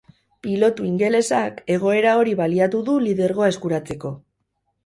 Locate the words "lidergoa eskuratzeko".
3.05-4.17